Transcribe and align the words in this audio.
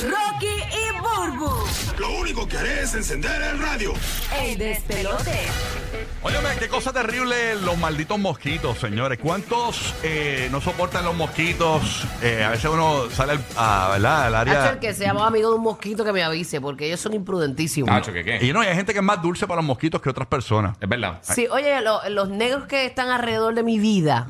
Rocky 0.00 0.46
y 0.46 1.00
Burbu. 1.00 1.50
Lo 1.98 2.10
único 2.18 2.48
que 2.48 2.56
haré 2.58 2.82
es 2.82 2.94
encender 2.94 3.40
el 3.42 3.58
radio. 3.60 3.92
El 4.40 4.56
despelote. 4.58 5.38
Óyeme, 6.22 6.48
qué 6.58 6.68
cosa 6.68 6.92
terrible 6.92 7.56
los 7.56 7.76
malditos 7.78 8.18
mosquitos, 8.18 8.78
señores. 8.78 9.18
¿Cuántos 9.20 9.94
eh, 10.02 10.48
no 10.50 10.60
soportan 10.60 11.04
los 11.04 11.14
mosquitos? 11.14 12.06
Eh, 12.22 12.42
a 12.42 12.50
veces 12.50 12.70
uno 12.72 13.10
sale 13.10 13.32
al, 13.32 13.44
a, 13.56 13.88
¿verdad? 13.92 14.26
al 14.26 14.34
Hacho, 14.36 14.50
área... 14.50 14.70
el 14.70 14.78
que 14.78 14.94
sea 14.94 15.12
más 15.14 15.24
amigo 15.24 15.50
de 15.50 15.56
un 15.56 15.62
mosquito 15.62 16.04
que 16.04 16.12
me 16.12 16.22
avise, 16.22 16.60
porque 16.60 16.86
ellos 16.86 17.00
son 17.00 17.12
imprudentísimos. 17.14 17.90
Nacho, 17.90 18.12
¿qué 18.12 18.24
qué? 18.24 18.44
Y 18.44 18.52
no, 18.52 18.60
hay 18.60 18.74
gente 18.74 18.92
que 18.92 19.00
es 19.00 19.04
más 19.04 19.20
dulce 19.20 19.46
para 19.46 19.56
los 19.60 19.66
mosquitos 19.66 20.00
que 20.00 20.08
otras 20.10 20.26
personas. 20.28 20.76
Es 20.80 20.88
verdad. 20.88 21.18
Sí, 21.22 21.46
oye, 21.50 21.80
lo- 21.82 22.08
los 22.08 22.28
negros 22.28 22.64
que 22.66 22.86
están 22.86 23.10
alrededor 23.10 23.54
de 23.54 23.62
mi 23.62 23.78
vida, 23.78 24.26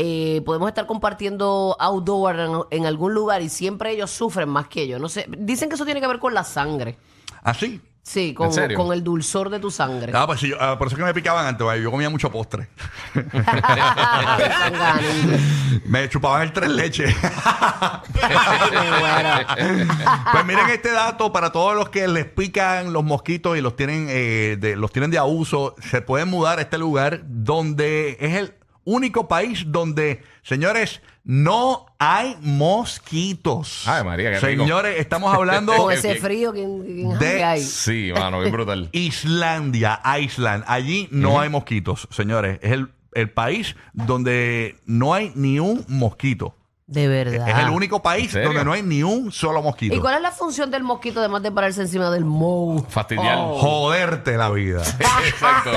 eh, 0.00 0.42
podemos 0.46 0.68
estar 0.68 0.86
compartiendo 0.86 1.76
outdoor 1.80 2.38
en, 2.38 2.52
en 2.70 2.86
algún 2.86 3.14
lugar 3.14 3.42
y 3.42 3.48
siempre 3.48 3.90
ellos 3.90 4.12
sufren 4.12 4.48
más 4.48 4.68
que 4.68 4.86
yo. 4.86 5.00
No 5.00 5.08
sé, 5.08 5.26
dicen 5.36 5.68
que 5.68 5.74
eso 5.74 5.84
tiene 5.84 6.00
que 6.00 6.06
ver 6.06 6.20
con 6.20 6.34
la 6.34 6.44
sangre. 6.44 6.96
¿Así? 7.42 7.80
Sí, 8.00 8.32
con, 8.32 8.50
con 8.74 8.92
el 8.94 9.04
dulzor 9.04 9.50
de 9.50 9.58
tu 9.58 9.70
sangre. 9.70 10.12
Ah, 10.14 10.24
pues 10.26 10.40
sí, 10.40 10.48
yo- 10.48 10.56
ah, 10.58 10.78
por 10.78 10.86
eso 10.86 10.96
es 10.96 11.00
que 11.00 11.04
me 11.04 11.12
picaban 11.12 11.44
antes, 11.46 11.66
yo 11.82 11.90
comía 11.90 12.08
mucho 12.08 12.30
postre. 12.30 12.68
Me 15.84 16.08
chupaban 16.08 16.42
el 16.42 16.52
tres 16.52 16.70
leches. 16.70 17.14
pues 20.32 20.44
miren 20.46 20.68
este 20.70 20.90
dato 20.92 21.32
para 21.32 21.52
todos 21.52 21.74
los 21.76 21.88
que 21.90 22.08
les 22.08 22.24
pican 22.24 22.92
los 22.92 23.04
mosquitos 23.04 23.56
y 23.58 23.60
los 23.60 23.76
tienen, 23.76 24.06
eh, 24.08 24.56
de, 24.58 24.76
los 24.76 24.90
tienen 24.92 25.10
de 25.10 25.18
abuso. 25.18 25.74
Se 25.80 26.00
pueden 26.02 26.28
mudar 26.28 26.58
a 26.58 26.62
este 26.62 26.78
lugar 26.78 27.22
donde 27.26 28.16
es 28.20 28.34
el 28.36 28.54
único 28.88 29.28
país 29.28 29.64
donde, 29.66 30.22
señores, 30.42 31.02
no 31.24 31.86
hay 31.98 32.36
mosquitos. 32.40 33.86
Ay, 33.86 34.02
María, 34.02 34.30
qué 34.32 34.40
rico. 34.40 34.62
Señores, 34.64 34.98
estamos 34.98 35.34
hablando 35.34 35.76
con 35.76 35.92
ese 35.92 36.14
frío 36.14 36.52
que, 36.52 37.44
hay. 37.44 37.60
Sí, 37.60 38.10
mano, 38.14 38.40
bien 38.40 38.50
brutal. 38.52 38.88
Islandia, 38.92 40.00
Iceland. 40.20 40.64
Allí 40.66 41.06
no 41.10 41.38
hay 41.38 41.50
mosquitos, 41.50 42.08
señores. 42.10 42.58
Es 42.62 42.72
el, 42.72 42.88
el 43.12 43.30
país 43.30 43.76
donde 43.92 44.76
no 44.86 45.12
hay 45.12 45.32
ni 45.34 45.60
un 45.60 45.84
mosquito. 45.88 46.56
De 46.88 47.06
verdad. 47.06 47.46
Es 47.46 47.58
el 47.58 47.68
único 47.68 48.00
país 48.00 48.32
serio? 48.32 48.48
donde 48.48 48.64
no 48.64 48.72
hay 48.72 48.82
ni 48.82 49.02
un 49.02 49.30
solo 49.30 49.60
mosquito. 49.60 49.94
¿Y 49.94 50.00
cuál 50.00 50.16
es 50.16 50.22
la 50.22 50.32
función 50.32 50.70
del 50.70 50.82
mosquito 50.82 51.20
además 51.20 51.42
de 51.42 51.52
pararse 51.52 51.82
encima 51.82 52.10
del 52.10 52.24
moho? 52.24 52.82
Fastidiar. 52.88 53.36
Oh. 53.38 53.58
Joderte 53.58 54.38
la 54.38 54.48
vida. 54.48 54.80
Exacto. 55.26 55.70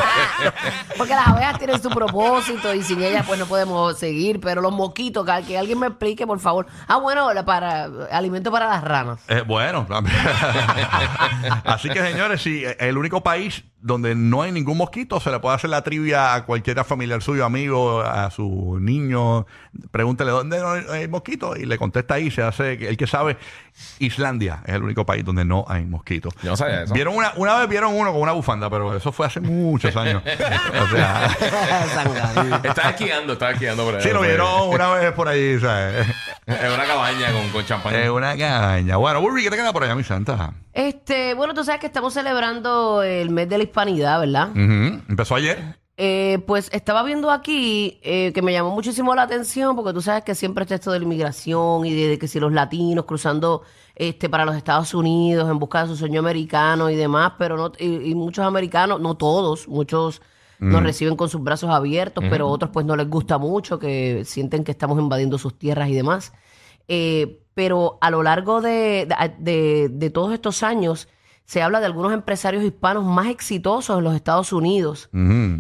Porque 0.98 1.14
las 1.14 1.28
abejas 1.28 1.58
tienen 1.60 1.82
su 1.82 1.90
propósito 1.90 2.74
y 2.74 2.82
sin 2.82 3.04
ellas 3.04 3.26
pues 3.28 3.38
no 3.38 3.46
podemos 3.46 4.00
seguir. 4.00 4.40
Pero 4.40 4.62
los 4.62 4.72
mosquitos, 4.72 5.26
que, 5.26 5.44
que 5.48 5.58
alguien 5.58 5.80
me 5.80 5.88
explique, 5.88 6.26
por 6.26 6.40
favor. 6.40 6.68
Ah, 6.88 6.96
bueno, 6.96 7.34
la 7.34 7.44
para 7.44 7.90
alimento 8.10 8.50
para 8.50 8.68
las 8.68 8.82
ranas. 8.82 9.20
Eh, 9.28 9.44
bueno, 9.46 9.86
así 11.66 11.90
que 11.90 12.02
señores, 12.02 12.42
si 12.42 12.64
el 12.80 12.98
único 12.98 13.22
país 13.22 13.66
donde 13.82 14.16
no 14.16 14.44
hay 14.44 14.52
ningún 14.52 14.78
mosquito, 14.78 15.20
se 15.20 15.32
le 15.32 15.40
puede 15.40 15.56
hacer 15.56 15.70
la 15.70 15.82
trivia 15.82 16.36
a 16.36 16.46
cualquiera 16.46 16.84
familiar 16.84 17.22
suyo, 17.22 17.46
amigo, 17.46 18.02
a 18.02 18.30
su 18.30 18.78
niño, 18.80 19.48
pregúntele 19.92 20.32
dónde 20.32 20.60
no 20.60 20.70
hay 20.92 21.08
mosquito 21.08 21.56
y 21.56 21.66
le 21.66 21.78
contesta 21.78 22.16
ahí, 22.16 22.30
se 22.30 22.44
hace, 22.44 22.74
el 22.74 22.96
que 22.96 23.08
sabe, 23.08 23.38
Islandia 24.00 24.62
es 24.66 24.76
el 24.76 24.84
único 24.84 25.06
país 25.06 25.26
donde 25.26 25.46
no 25.46 25.66
hay 25.68 25.86
mosquitos. 25.86 26.34
Yo 26.44 26.52
no 26.52 26.58
sabía 26.58 26.84
eso. 26.84 26.94
Vieron 26.94 27.16
una, 27.16 27.34
una 27.38 27.58
vez 27.60 27.70
vieron 27.70 27.94
uno 27.94 28.12
con 28.12 28.22
una 28.22 28.34
bufanda, 28.34 28.70
pero 28.70 28.96
eso 28.96 29.12
fue 29.12 29.26
hace 29.26 29.40
muchos 29.40 29.96
años. 29.96 30.22
o 30.24 30.96
sea. 30.96 31.38
Estaba 32.64 32.92
esquiando, 32.92 33.34
estaba 33.34 33.52
esquiando 33.52 33.84
por 33.84 33.96
ahí. 33.96 34.02
sí 34.02 34.10
lo 34.10 34.22
vieron 34.22 34.70
una 34.70 34.94
vez 34.94 35.12
por 35.14 35.28
ahí, 35.28 35.60
¿sabes? 35.60 36.08
En 36.62 36.72
una 36.72 36.86
cabaña 36.86 37.32
con, 37.32 37.50
con 37.50 37.66
champán. 37.66 37.96
Es 37.96 38.10
una 38.10 38.38
caña. 38.38 38.98
Bueno, 38.98 39.22
Burby, 39.22 39.44
¿qué 39.44 39.50
te 39.50 39.56
queda 39.56 39.74
por 39.74 39.84
allá, 39.84 39.96
mi 39.96 40.04
santa? 40.04 40.54
Este, 40.74 41.34
bueno, 41.34 41.54
tú 41.54 41.64
sabes 41.64 41.80
que 41.82 41.88
estamos 41.88 42.14
celebrando 42.14 43.04
el 43.04 43.30
mes 43.30 43.50
de 43.50 43.58
la 43.58 43.64
hispanidad, 43.64 44.20
¿verdad? 44.20 44.50
Ujú. 44.52 45.02
Empezó 45.10 45.36
ayer. 45.36 45.80
Eh, 45.98 46.40
pues 46.48 46.70
estaba 46.72 47.04
viendo 47.04 47.30
aquí 47.30 48.00
eh, 48.02 48.32
que 48.34 48.42
me 48.42 48.54
llamó 48.54 48.72
muchísimo 48.72 49.14
la 49.14 49.24
atención 49.24 49.76
porque 49.76 49.94
tú 49.94 50.02
sabes 50.02 50.24
que 50.24 50.34
siempre 50.34 50.64
está 50.64 50.76
esto 50.76 50.92
de 50.92 50.98
la 51.00 51.06
inmigración 51.06 51.86
y 51.86 51.94
de, 51.94 52.08
de 52.08 52.18
que 52.18 52.28
si 52.28 52.40
los 52.40 52.52
latinos 52.52 53.06
cruzando 53.06 53.62
este 53.94 54.28
para 54.28 54.46
los 54.46 54.56
Estados 54.56 54.96
Unidos 54.96 55.48
en 55.52 55.60
busca 55.60 55.84
de 55.84 55.90
su 55.90 55.96
sueño 55.98 56.20
americano 56.22 56.90
y 56.90 56.96
demás, 56.96 57.34
pero 57.38 57.56
no 57.56 57.72
y, 57.78 58.10
y 58.10 58.16
muchos 58.16 58.44
americanos, 58.46 59.00
no 59.00 59.16
todos, 59.16 59.68
muchos 59.68 60.22
nos 60.70 60.84
reciben 60.84 61.16
con 61.16 61.28
sus 61.28 61.42
brazos 61.44 61.70
abiertos, 61.72 62.24
pero 62.30 62.48
otros 62.48 62.70
pues 62.72 62.86
no 62.86 62.96
les 62.96 63.10
gusta 63.10 63.38
mucho, 63.38 63.80
que 63.80 64.24
sienten 64.26 64.64
que 64.64 64.72
estamos 64.72 65.00
invadiendo 65.00 65.38
sus 65.38 65.58
tierras 65.58 65.90
y 65.90 65.94
demás. 65.94 66.34
Eh, 66.88 67.40
pero 67.54 67.98
a 68.02 68.10
lo 68.12 68.22
largo 68.24 68.62
de, 68.62 69.08
de- 69.40 70.10
todos 70.12 70.34
estos 70.34 70.64
años 70.64 71.08
se 71.46 71.62
habla 71.62 71.80
de 71.80 71.86
algunos 71.88 72.14
empresarios 72.14 72.64
hispanos 72.64 73.04
más 73.04 73.28
exitosos 73.28 73.98
en 73.98 74.04
los 74.04 74.16
Estados 74.16 74.54
Unidos. 74.54 75.10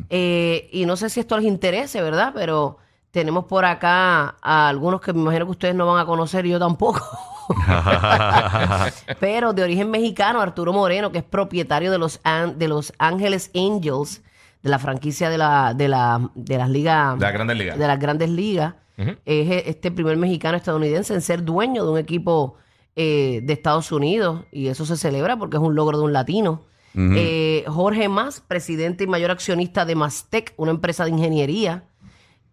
Eh, 0.09 0.69
y 0.71 0.85
no 0.85 0.95
sé 0.95 1.09
si 1.09 1.19
esto 1.19 1.35
les 1.37 1.45
interese, 1.45 2.01
¿verdad? 2.01 2.31
Pero 2.33 2.77
tenemos 3.11 3.43
por 3.45 3.65
acá 3.65 4.35
a 4.41 4.69
algunos 4.69 5.01
que 5.01 5.11
me 5.13 5.19
imagino 5.21 5.45
que 5.45 5.51
ustedes 5.51 5.75
no 5.75 5.85
van 5.87 5.99
a 5.99 6.05
conocer 6.05 6.45
y 6.45 6.49
yo 6.51 6.59
tampoco. 6.59 7.01
Pero 9.19 9.53
de 9.53 9.63
origen 9.63 9.89
mexicano, 9.91 10.39
Arturo 10.41 10.71
Moreno, 10.73 11.11
que 11.11 11.17
es 11.19 11.23
propietario 11.23 11.91
de 11.91 11.97
los, 11.97 12.19
An- 12.23 12.57
de 12.57 12.67
los 12.67 12.93
Ángeles 12.97 13.51
Angels, 13.55 14.21
de 14.61 14.69
la 14.69 14.79
franquicia 14.79 15.29
de, 15.29 15.37
la, 15.37 15.73
de, 15.73 15.87
la, 15.87 16.29
de 16.35 16.57
las 16.57 16.69
ligas. 16.69 17.17
De 17.17 17.25
las 17.25 17.33
Grandes 17.33 17.57
Ligas. 17.57 17.77
De 17.79 17.87
las 17.87 17.99
grandes 17.99 18.29
ligas. 18.29 18.75
Es 18.97 19.15
e- 19.25 19.63
este 19.69 19.91
primer 19.91 20.17
mexicano 20.17 20.57
estadounidense 20.57 21.13
en 21.13 21.21
ser 21.21 21.43
dueño 21.43 21.83
de 21.83 21.91
un 21.91 21.97
equipo 21.97 22.55
eh, 22.95 23.41
de 23.43 23.53
Estados 23.53 23.91
Unidos. 23.91 24.45
Y 24.51 24.67
eso 24.67 24.85
se 24.85 24.95
celebra 24.97 25.37
porque 25.37 25.57
es 25.57 25.63
un 25.63 25.73
logro 25.75 25.97
de 25.97 26.03
un 26.03 26.13
latino. 26.13 26.63
Eh, 26.93 27.63
Jorge 27.67 28.09
Mas, 28.09 28.41
presidente 28.41 29.05
y 29.05 29.07
mayor 29.07 29.31
accionista 29.31 29.85
de 29.85 29.95
Mastec, 29.95 30.53
una 30.57 30.71
empresa 30.71 31.05
de 31.05 31.11
ingeniería. 31.11 31.85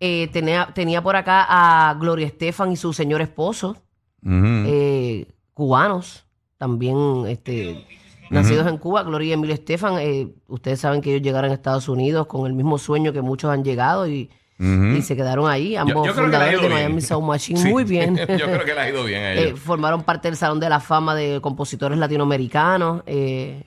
Eh, 0.00 0.28
tenía, 0.32 0.70
tenía 0.74 1.02
por 1.02 1.16
acá 1.16 1.44
a 1.48 1.94
Gloria 1.94 2.28
Estefan 2.28 2.70
y 2.70 2.76
su 2.76 2.92
señor 2.92 3.20
esposo, 3.20 3.76
eh, 4.24 5.26
cubanos, 5.54 6.24
también 6.56 7.24
este, 7.26 7.84
nacidos 8.30 8.66
en 8.66 8.78
Cuba. 8.78 9.02
Gloria 9.02 9.30
y 9.30 9.32
Emilio 9.32 9.54
Estefan, 9.54 9.98
eh, 10.00 10.28
ustedes 10.48 10.80
saben 10.80 11.00
que 11.00 11.10
ellos 11.10 11.22
llegaron 11.22 11.50
a 11.50 11.54
Estados 11.54 11.88
Unidos 11.88 12.26
con 12.26 12.46
el 12.46 12.52
mismo 12.54 12.78
sueño 12.78 13.12
que 13.12 13.22
muchos 13.22 13.50
han 13.50 13.64
llegado 13.64 14.06
y, 14.08 14.30
y 14.58 15.02
se 15.02 15.14
quedaron 15.16 15.48
ahí. 15.48 15.76
Ambos 15.76 16.06
yo 16.06 16.14
fundadores 16.14 16.60
de. 16.60 16.68
Miami 16.68 17.00
Sound 17.00 17.26
Machine, 17.26 17.60
Sí. 17.62 17.68
muy 17.70 17.84
bien. 17.84 18.16
Yo 18.16 18.24
creo 18.46 18.64
que 18.64 18.74
le 18.74 18.80
ha 18.80 18.88
ido 18.90 19.04
bien 19.04 19.22
a 19.22 19.34
Eh, 19.40 19.54
formaron 19.56 20.02
parte 20.02 20.28
del 20.28 20.36
Salón 20.36 20.58
de 20.60 20.68
la 20.68 20.80
Fama 20.80 21.14
de 21.14 21.40
Compositores 21.40 21.96
Latinoamericanos. 21.98 23.02
eh, 23.06 23.64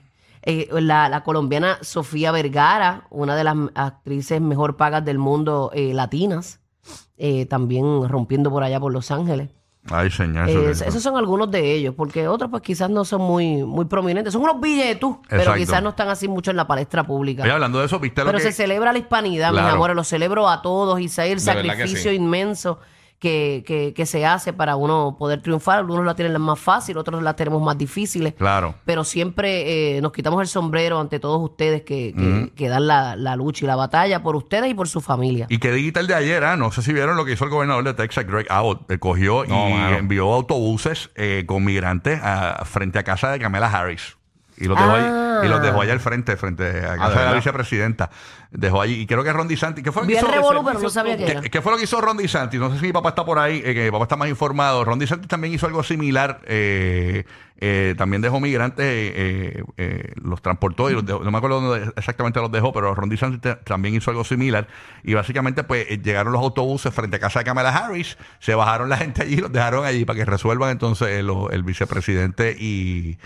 la, 0.72 1.08
la 1.08 1.22
colombiana 1.22 1.78
Sofía 1.82 2.32
Vergara, 2.32 3.06
una 3.10 3.36
de 3.36 3.44
las 3.44 3.56
actrices 3.74 4.40
mejor 4.40 4.76
pagas 4.76 5.04
del 5.04 5.18
mundo 5.18 5.70
latinas, 5.74 6.60
también 7.48 8.08
rompiendo 8.08 8.50
por 8.50 8.64
allá 8.64 8.80
por 8.80 8.92
Los 8.92 9.10
Ángeles. 9.12 9.50
Ay, 9.90 10.10
señor. 10.10 10.48
Eh, 10.48 10.70
eso- 10.70 10.84
esos 10.84 11.02
son 11.02 11.16
algunos 11.16 11.50
de 11.50 11.72
ellos, 11.74 11.94
porque 11.96 12.28
otros 12.28 12.50
pues 12.50 12.62
quizás 12.62 12.88
no 12.88 13.04
son 13.04 13.20
muy, 13.22 13.64
muy 13.64 13.84
prominentes. 13.86 14.32
Son 14.32 14.42
unos 14.42 14.60
billetos, 14.60 15.16
pero 15.28 15.54
quizás 15.54 15.82
no 15.82 15.90
están 15.90 16.08
así 16.08 16.28
mucho 16.28 16.50
en 16.52 16.56
la 16.56 16.66
palestra 16.68 17.04
pública. 17.04 17.42
Oye, 17.42 17.50
hablando 17.52 17.80
de 17.80 17.86
eso, 17.86 17.98
¿viste 17.98 18.20
lo 18.20 18.26
Pero 18.26 18.38
que...? 18.38 18.44
se 18.44 18.52
celebra 18.52 18.92
la 18.92 18.98
hispanidad, 18.98 19.50
mis 19.50 19.60
Claro. 19.60 19.74
amores, 19.74 19.96
lo 19.96 20.04
celebro 20.04 20.48
a 20.48 20.62
todos 20.62 21.00
y 21.00 21.08
sé 21.08 21.32
el 21.32 21.40
De 21.40 21.44
verdad 21.46 21.62
que 21.62 21.68
sacrificio 21.70 22.10
sí. 22.12 22.16
inmenso 22.16 22.78
que, 23.22 23.62
que, 23.64 23.94
que 23.94 24.04
se 24.04 24.26
hace 24.26 24.52
para 24.52 24.74
uno 24.74 25.14
poder 25.16 25.40
triunfar. 25.40 25.78
Algunos 25.78 26.04
la 26.04 26.16
tienen 26.16 26.40
más 26.40 26.58
fácil, 26.58 26.98
otros 26.98 27.22
la 27.22 27.36
tenemos 27.36 27.62
más 27.62 27.78
difíciles. 27.78 28.34
Claro. 28.34 28.74
Pero 28.84 29.04
siempre 29.04 29.96
eh, 29.96 30.00
nos 30.02 30.10
quitamos 30.10 30.40
el 30.40 30.48
sombrero 30.48 30.98
ante 30.98 31.20
todos 31.20 31.40
ustedes 31.40 31.82
que, 31.82 32.12
que, 32.16 32.50
que 32.56 32.68
dan 32.68 32.88
la, 32.88 33.14
la 33.14 33.36
lucha 33.36 33.64
y 33.64 33.68
la 33.68 33.76
batalla 33.76 34.24
por 34.24 34.34
ustedes 34.34 34.68
y 34.72 34.74
por 34.74 34.88
su 34.88 35.00
familia. 35.00 35.46
Y 35.48 35.58
que 35.58 35.70
digital 35.70 36.08
de 36.08 36.14
ayer, 36.16 36.42
ah, 36.42 36.56
no 36.56 36.72
sé 36.72 36.82
si 36.82 36.92
vieron 36.92 37.16
lo 37.16 37.24
que 37.24 37.34
hizo 37.34 37.44
el 37.44 37.50
gobernador 37.50 37.84
de 37.84 37.94
Texas, 37.94 38.26
Greg 38.26 38.46
Abbott. 38.50 38.90
Él 38.90 38.98
cogió 38.98 39.44
No, 39.44 39.68
y 39.68 39.72
mano. 39.74 39.96
envió 39.98 40.32
autobuses 40.34 41.10
eh, 41.14 41.44
con 41.46 41.64
migrantes 41.64 42.18
a- 42.20 42.64
frente 42.64 42.98
a 42.98 43.04
casa 43.04 43.30
de 43.30 43.38
Kamala 43.38 43.68
Harris. 43.70 44.16
Y 44.62 44.66
los, 44.68 44.78
dejó 44.78 44.90
Ah. 44.90 45.40
ahí, 45.40 45.46
y 45.46 45.50
los 45.50 45.60
dejó 45.62 45.80
allá 45.82 45.92
al 45.92 46.00
frente, 46.00 46.36
frente 46.36 46.66
a 46.86 46.96
casa 46.96 47.18
de 47.20 47.24
la 47.26 47.32
vicepresidenta. 47.34 48.10
Dejó 48.50 48.80
allí. 48.82 49.00
Y 49.00 49.06
creo 49.06 49.24
que 49.24 49.32
Ron 49.32 49.48
DeSantis. 49.48 49.82
¿Qué 49.82 49.90
fue 49.92 50.02
lo 50.02 50.08
que 50.08 50.14
hizo? 50.14 50.26
revolú, 50.26 50.62
pero 50.64 50.78
no 50.78 50.90
sabía 50.90 51.16
qué 51.16 51.30
era. 51.30 51.40
¿Qué, 51.40 51.50
qué 51.50 51.60
fue 51.62 51.72
lo 51.72 51.78
que 51.78 51.84
hizo 51.84 52.00
Ron 52.00 52.16
DeSantis? 52.18 52.60
No 52.60 52.70
sé 52.72 52.78
si 52.78 52.86
mi 52.86 52.92
papá 52.92 53.10
está 53.10 53.24
por 53.24 53.38
ahí, 53.38 53.62
eh, 53.64 53.74
que 53.74 53.84
mi 53.86 53.90
papá 53.90 54.04
está 54.04 54.16
más 54.16 54.28
informado. 54.28 54.84
Ron 54.84 54.98
DeSantis 54.98 55.26
también 55.28 55.54
hizo 55.54 55.66
algo 55.66 55.82
similar. 55.82 56.40
eh, 56.46 57.24
eh, 57.64 57.94
también 57.96 58.20
dejó 58.20 58.40
migrantes, 58.40 58.84
eh, 58.84 59.12
eh, 59.14 59.62
eh, 59.76 60.12
los 60.20 60.42
transportó 60.42 60.90
y 60.90 60.94
los 60.94 61.06
dejó- 61.06 61.22
no 61.22 61.30
me 61.30 61.38
acuerdo 61.38 61.60
dónde 61.60 61.92
exactamente 61.96 62.40
los 62.40 62.50
dejó, 62.50 62.72
pero 62.72 62.92
Ron 62.92 63.08
DeSantis 63.08 63.40
te- 63.40 63.54
también 63.54 63.94
hizo 63.94 64.10
algo 64.10 64.24
similar. 64.24 64.66
Y 65.04 65.14
básicamente, 65.14 65.62
pues 65.62 65.86
llegaron 66.02 66.32
los 66.32 66.42
autobuses 66.42 66.92
frente 66.92 67.18
a 67.18 67.20
casa 67.20 67.38
de 67.38 67.44
Kamala 67.44 67.70
Harris, 67.70 68.18
se 68.40 68.56
bajaron 68.56 68.88
la 68.88 68.96
gente 68.96 69.22
allí, 69.22 69.36
los 69.36 69.52
dejaron 69.52 69.84
allí 69.84 70.04
para 70.04 70.18
que 70.18 70.24
resuelvan 70.24 70.70
entonces 70.70 71.08
el 71.20 71.62
vicepresidente 71.62 72.56
y, 72.58 73.16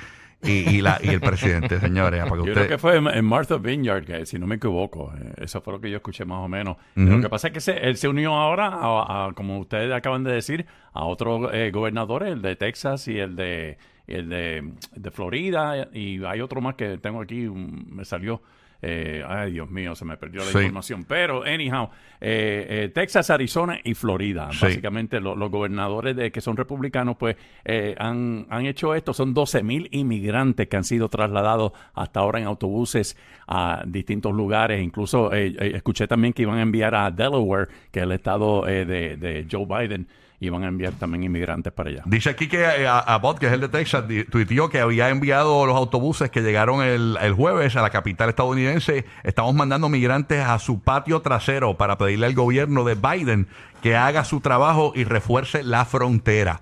y, 0.46 0.76
y 0.76 0.81
la, 0.82 0.98
y 1.02 1.08
el 1.08 1.20
presidente, 1.20 1.78
señores. 1.81 2.20
Para 2.25 2.31
que 2.31 2.37
Yo 2.38 2.43
usted- 2.44 2.54
creo 2.54 2.69
que 2.69 2.78
fue 2.78 2.96
en, 2.96 3.06
en 3.08 3.25
Martha 3.25 3.56
Vineyard, 3.56 4.04
que 4.04 4.26
si 4.26 4.38
no 4.38 4.46
me 4.46 4.56
equivoco, 4.56 5.12
eh, 5.19 5.32
eso 5.38 5.60
fue 5.60 5.72
lo 5.75 5.81
que 5.81 5.90
yo 5.90 5.96
escuché 5.96 6.25
más 6.25 6.38
o 6.44 6.48
menos. 6.48 6.76
Lo 6.94 7.20
que 7.20 7.28
pasa 7.28 7.48
es 7.48 7.54
que 7.54 7.60
se- 7.60 7.78
él 7.78 7.96
se 7.96 8.08
unió 8.08 8.34
ahora, 8.34 8.66
a, 8.69 9.26
a, 9.26 9.32
como 9.34 9.58
ustedes 9.58 9.93
acaban 9.93 10.25
de 10.25 10.32
decir, 10.32 10.66
a 10.93 11.04
otros 11.04 11.50
eh, 11.52 11.70
gobernadores, 11.72 12.32
el 12.32 12.43
de 12.43 12.56
Texas 12.56 13.08
y 13.08 13.19
el 13.19 13.37
de 13.37 13.78
el 14.06 14.28
de, 14.28 14.72
de 14.94 15.10
Florida 15.10 15.88
y 15.93 16.22
hay 16.25 16.40
otro 16.40 16.60
más 16.60 16.76
que 16.76 16.96
tengo 16.98 17.20
aquí, 17.20 17.46
un- 17.48 17.87
me 17.90 18.04
salió. 18.04 18.40
Eh, 18.82 19.25
ay, 19.26 19.52
Dios 19.52 19.70
mío, 19.70 19.94
se 19.94 20.05
me 20.05 20.17
perdió 20.17 20.40
la 20.40 20.46
Sí. 20.50 20.58
información. 20.58 21.05
Pero, 21.08 21.43
anyhow, 21.44 21.88
eh, 22.20 22.67
eh, 22.69 22.88
Texas, 22.94 23.31
Arizona 23.31 23.78
y 23.82 23.94
Florida. 23.94 24.49
Sí. 24.52 24.58
Básicamente, 24.62 25.20
lo- 25.20 25.34
los 25.37 25.50
gobernadores 25.50 26.14
de, 26.17 26.31
que 26.31 26.40
son 26.40 26.56
republicanos, 26.56 27.17
pues, 27.17 27.37
eh, 27.64 27.94
han, 27.99 28.46
han 28.50 28.67
hecho 28.67 28.94
esto. 28.94 29.12
Son 29.14 29.34
12 29.34 29.62
mil 29.62 29.88
inmigrantes 29.93 30.69
que 30.69 30.76
han 30.76 30.84
sido 30.84 31.08
trasladados 31.08 31.73
hasta 31.94 32.20
ahora 32.20 32.38
en 32.40 32.46
autobuses 32.46 33.17
a 33.46 33.82
distintos 33.87 34.32
lugares. 34.34 34.82
Incluso 34.82 35.32
eh, 35.32 35.55
eh, 35.58 35.72
escuché 35.75 36.06
también 36.06 36.32
que 36.32 36.43
iban 36.43 36.58
a 36.58 36.62
enviar 36.62 36.94
a 36.94 37.11
Delaware, 37.11 37.69
que 37.90 38.00
es 38.00 38.05
el 38.05 38.12
estado 38.12 38.67
eh, 38.69 38.84
de, 38.84 39.17
de 39.17 39.46
Joe 39.50 39.67
Biden, 39.67 40.06
iban 40.41 40.65
a 40.65 40.69
enviar 40.69 40.93
también 40.94 41.25
inmigrantes 41.25 41.73
para 41.73 41.91
allá. 41.91 42.03
Dice 42.06 42.31
aquí 42.31 42.49
que 42.49 42.62
eh, 42.62 42.87
a, 42.87 42.99
a 42.99 43.19
Bot, 43.19 43.38
que 43.38 43.47
es 43.47 43.53
el 43.53 43.61
de 43.61 43.69
Texas, 43.69 44.05
tuiteó 44.31 44.69
que 44.69 44.81
había 44.81 45.09
enviado 45.09 45.67
los 45.67 45.77
autobuses 45.77 46.31
que 46.31 46.43
llegaron 46.43 46.83
el, 46.83 47.19
el 47.21 47.33
jueves 47.33 47.77
a 47.77 47.83
la 47.83 47.91
capital 47.91 48.29
estadounidense. 48.29 49.05
Estamos 49.25 49.55
mandando 49.55 49.88
migrantes 49.88 50.41
a 50.44 50.59
su 50.59 50.81
patio 50.81 51.21
trasero 51.21 51.77
para 51.77 51.99
pedirle 51.99 52.27
al 52.27 52.35
gobierno 52.35 52.85
de 52.85 52.94
Biden 52.94 53.49
que 53.83 53.97
haga 53.97 54.25
su 54.25 54.41
trabajo 54.41 54.93
y 54.94 55.05
refuerce 55.05 55.62
la 55.62 55.85
frontera. 55.85 56.61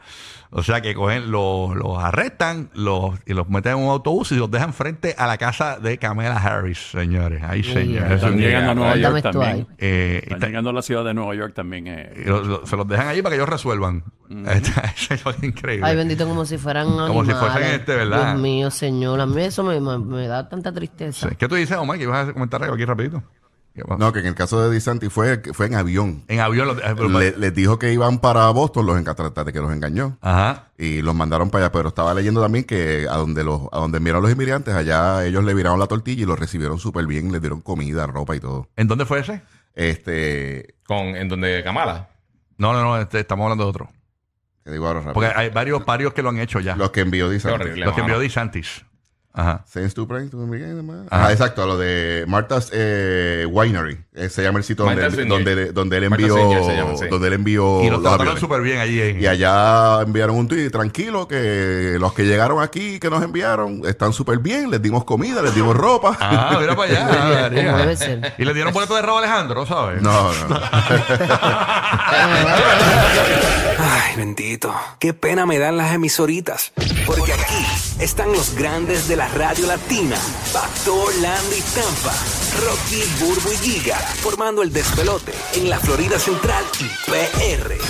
O 0.56 0.62
sea 0.62 0.80
que 0.80 0.94
cogen, 0.94 1.32
los, 1.32 1.74
los 1.74 1.98
arrestan 1.98 2.70
los, 2.74 3.18
y 3.26 3.34
los 3.34 3.48
meten 3.48 3.72
en 3.72 3.78
un 3.78 3.90
autobús 3.90 4.30
y 4.30 4.36
los 4.36 4.48
dejan 4.48 4.72
frente 4.72 5.16
a 5.18 5.26
la 5.26 5.36
casa 5.36 5.80
de 5.80 5.98
Kamala 5.98 6.36
Harris, 6.36 6.78
señores. 6.92 7.42
Ahí, 7.42 7.64
señores. 7.64 8.12
Están 8.12 8.34
es- 8.34 8.40
llegando 8.40 8.70
a 8.70 8.74
Nueva 8.76 8.96
York 8.96 9.20
también. 9.20 9.66
eh, 9.78 10.20
Están 10.22 10.36
está- 10.36 10.46
llegando 10.46 10.70
a 10.70 10.72
la 10.72 10.82
ciudad 10.82 11.04
de 11.04 11.12
Nueva 11.12 11.34
York 11.34 11.54
también. 11.54 11.88
eh. 11.88 12.22
y 12.24 12.28
lo- 12.28 12.44
lo- 12.44 12.66
se 12.66 12.76
los 12.76 12.86
dejan 12.86 13.08
allí 13.08 13.20
para 13.20 13.32
que 13.34 13.36
ellos 13.42 13.48
resuelvan. 13.48 14.04
Eso 15.10 15.30
es 15.30 15.42
increíble. 15.42 15.86
Ay, 15.88 15.96
bendito, 15.96 16.26
como 16.26 16.44
si 16.46 16.56
fueran 16.56 16.86
Como 16.86 17.24
si 17.24 17.32
fuesen 17.32 17.62
este, 17.64 17.96
¿verdad? 17.96 18.32
Dios 18.32 18.40
mío, 18.40 18.70
señor. 18.70 19.20
A 19.20 19.26
mí 19.26 19.42
eso 19.42 19.64
me, 19.64 19.80
me- 19.80 19.98
me 19.98 20.26
da 20.28 20.48
tanta 20.48 20.72
tristeza. 20.72 21.28
Sí. 21.30 21.36
¿Qué 21.36 21.48
tú 21.48 21.56
dices, 21.56 21.76
Omar? 21.76 21.98
Que 21.98 22.04
ibas 22.04 22.28
a 22.28 22.32
comentar 22.32 22.62
algo 22.62 22.74
aquí 22.76 22.84
rapidito. 22.84 23.22
No, 23.98 24.12
que 24.12 24.20
en 24.20 24.26
el 24.26 24.34
caso 24.36 24.62
de 24.62 24.72
DeSantis 24.72 25.12
fue, 25.12 25.42
fue 25.52 25.66
en 25.66 25.74
avión. 25.74 26.22
En 26.28 26.38
avión. 26.40 26.68
los- 26.68 26.78
eh, 26.78 26.82
pero- 26.96 27.08
Le- 27.08 27.36
les 27.36 27.52
dijo 27.54 27.78
que 27.78 27.92
iban 27.92 28.18
para 28.20 28.48
Boston, 28.50 28.86
los 28.86 28.98
encatrataste, 29.00 29.52
que 29.52 29.60
los 29.60 29.72
engañó. 29.72 30.16
Ajá. 30.20 30.68
Y 30.78 31.02
los 31.02 31.14
mandaron 31.14 31.50
para 31.50 31.64
allá, 31.66 31.72
pero 31.72 31.88
estaba 31.88 32.14
leyendo 32.14 32.40
también 32.40 32.64
que 32.64 33.06
a 33.10 33.16
donde 33.16 33.42
los, 33.42 33.62
a 33.72 33.78
donde 33.78 33.98
enviaron 33.98 34.22
los 34.22 34.30
inmigrantes, 34.30 34.74
allá 34.74 35.24
ellos 35.26 35.42
le 35.44 35.54
viraron 35.54 35.80
la 35.80 35.88
tortilla 35.88 36.22
y 36.22 36.26
los 36.26 36.38
recibieron 36.38 36.78
súper 36.78 37.06
bien, 37.06 37.32
les 37.32 37.40
dieron 37.40 37.60
comida, 37.62 38.06
ropa 38.06 38.36
y 38.36 38.40
todo. 38.40 38.68
¿En 38.76 38.86
dónde 38.86 39.06
fue 39.06 39.18
ese? 39.20 39.42
Este, 39.74 40.76
Con, 40.86 40.98
en 41.16 41.28
donde 41.28 41.62
Kamala. 41.64 42.10
No, 42.58 42.72
no, 42.72 42.80
no. 42.82 43.00
este, 43.00 43.18
estamos 43.20 43.44
hablando 43.44 43.64
de 43.64 43.70
otro. 43.70 43.90
te 44.62 44.70
digo 44.70 44.86
ahora 44.86 45.00
rápido. 45.00 45.14
Porque 45.14 45.32
hay 45.34 45.50
varios, 45.50 45.84
varios 45.84 46.14
que 46.14 46.22
lo 46.22 46.28
han 46.30 46.38
hecho 46.38 46.60
ya. 46.60 46.76
Los 46.76 46.90
que 46.90 47.00
envió 47.00 47.28
DeSantis. 47.28 47.60
horrible. 47.60 47.84
Los 47.86 47.94
que 47.94 48.00
envió. 48.02 48.18
DeSantis. 48.20 48.84
Ajá. 49.36 49.64
Saints 49.66 49.94
to 49.94 50.06
demás. 50.06 51.06
Ajá. 51.10 51.22
Ajá, 51.24 51.32
exacto, 51.32 51.66
lo 51.66 51.76
de 51.76 52.24
Martha's 52.28 52.70
eh, 52.72 53.44
Winery. 53.50 53.98
Eh, 54.14 54.28
se 54.28 54.44
llama 54.44 54.58
el 54.60 54.64
sitio 54.64 54.84
donde, 54.84 55.04
él- 55.04 55.28
donde, 55.28 55.72
donde 55.72 55.96
él 55.96 56.04
envió, 56.04 56.36
se 56.64 56.76
llama, 56.76 56.96
sí. 56.96 57.06
donde 57.10 57.26
él 57.26 57.32
envió 57.34 57.82
Y 57.82 57.90
los 57.90 58.00
trataron 58.00 58.38
súper 58.38 58.60
bien 58.62 58.78
allí. 58.78 59.00
en- 59.02 59.20
Y 59.20 59.26
allá 59.26 60.02
enviaron 60.02 60.36
un 60.36 60.46
tweet 60.46 60.70
tranquilo 60.70 61.26
que 61.26 61.96
los 61.98 62.12
que 62.14 62.22
llegaron 62.26 62.62
aquí, 62.62 63.00
que 63.00 63.10
nos 63.10 63.24
enviaron, 63.24 63.82
están 63.86 64.12
súper 64.12 64.38
bien, 64.38 64.70
les 64.70 64.80
dimos 64.80 65.02
comida, 65.04 65.42
les 65.42 65.52
dimos 65.54 65.76
ropa. 65.76 66.16
Ah, 66.20 66.56
mira 66.60 66.76
para 66.76 66.90
allá. 66.92 67.08
Como 67.08 67.34
María. 67.42 67.76
debe 67.76 67.96
ser. 67.96 68.34
Y 68.38 68.44
le 68.44 68.54
dieron 68.54 68.72
boleto 68.72 68.94
de 68.94 69.02
Raúl 69.02 69.18
Alejandro, 69.18 69.66
¿sabes? 69.66 70.00
No, 70.00 70.32
no, 70.32 70.48
no. 70.48 70.60
Ay, 73.78 74.16
bendito. 74.16 74.74
Qué 74.98 75.12
pena 75.14 75.46
me 75.46 75.58
dan 75.58 75.76
las 75.76 75.92
emisoritas. 75.94 76.72
Porque 77.06 77.32
aquí 77.32 77.66
están 78.00 78.32
los 78.32 78.54
grandes 78.54 79.08
de 79.08 79.16
la 79.16 79.23
radio 79.28 79.66
latina. 79.66 80.16
Pastor, 80.52 81.14
Landy, 81.20 81.60
Tampa. 81.74 82.14
Rocky, 82.60 83.02
Burbu 83.20 83.52
y 83.52 83.56
Giga. 83.56 83.96
Formando 83.96 84.62
el 84.62 84.72
despelote 84.72 85.32
en 85.54 85.68
la 85.68 85.78
Florida 85.78 86.18
Central 86.18 86.64
y 86.80 87.10
PR. 87.10 87.84